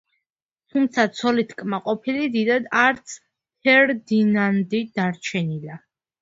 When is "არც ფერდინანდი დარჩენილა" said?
2.85-5.79